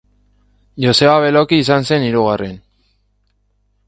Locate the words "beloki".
1.25-1.59